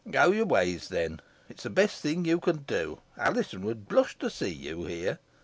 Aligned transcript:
Go 0.09 0.31
your 0.31 0.47
ways, 0.47 0.89
then. 0.89 1.21
It 1.47 1.57
is 1.59 1.63
the 1.63 1.69
best 1.69 2.01
thing 2.01 2.25
you 2.25 2.39
can 2.39 2.63
do. 2.63 3.01
Alizon 3.19 3.61
would 3.65 3.87
blush 3.87 4.17
to 4.17 4.31
see 4.31 4.49
you 4.51 4.85
here." 4.85 5.19